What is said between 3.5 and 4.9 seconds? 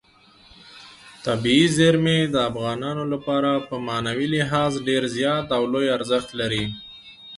په معنوي لحاظ